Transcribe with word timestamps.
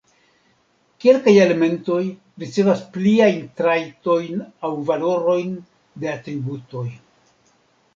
Kelkaj 1.03 1.33
elementoj 1.43 1.99
ricevas 2.45 2.83
pliajn 2.97 3.39
trajtojn 3.63 4.43
aŭ 4.71 4.75
valorojn 4.93 5.57
de 6.03 6.15
atributoj. 6.19 6.89